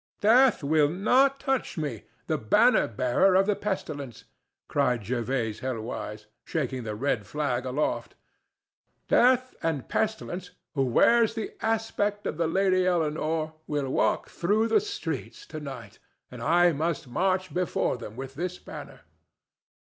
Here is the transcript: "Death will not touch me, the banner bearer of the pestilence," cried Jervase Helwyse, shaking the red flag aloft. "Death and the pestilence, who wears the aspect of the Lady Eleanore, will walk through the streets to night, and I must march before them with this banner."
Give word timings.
"Death 0.21 0.63
will 0.63 0.89
not 0.89 1.39
touch 1.39 1.77
me, 1.77 2.05
the 2.25 2.39
banner 2.39 2.87
bearer 2.87 3.35
of 3.35 3.45
the 3.45 3.55
pestilence," 3.55 4.23
cried 4.67 5.03
Jervase 5.03 5.59
Helwyse, 5.59 6.25
shaking 6.43 6.81
the 6.81 6.95
red 6.95 7.27
flag 7.27 7.65
aloft. 7.65 8.15
"Death 9.09 9.53
and 9.61 9.81
the 9.81 9.83
pestilence, 9.83 10.49
who 10.73 10.85
wears 10.85 11.35
the 11.35 11.51
aspect 11.63 12.25
of 12.25 12.37
the 12.37 12.47
Lady 12.47 12.83
Eleanore, 12.83 13.53
will 13.67 13.91
walk 13.91 14.27
through 14.27 14.69
the 14.69 14.81
streets 14.81 15.45
to 15.45 15.59
night, 15.59 15.99
and 16.31 16.41
I 16.41 16.71
must 16.71 17.07
march 17.07 17.53
before 17.53 17.95
them 17.97 18.15
with 18.15 18.33
this 18.33 18.57
banner." 18.57 19.01